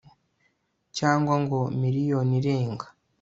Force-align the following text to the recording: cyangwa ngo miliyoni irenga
cyangwa 0.97 1.33
ngo 1.43 1.59
miliyoni 1.81 2.33
irenga 2.39 2.85